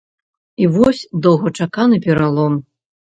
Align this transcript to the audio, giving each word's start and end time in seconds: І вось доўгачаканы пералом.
І 0.63 0.69
вось 0.77 1.03
доўгачаканы 1.27 2.03
пералом. 2.07 2.53